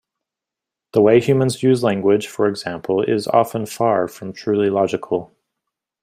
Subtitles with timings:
[0.93, 5.31] The way humans use language for example is often far from truly logical.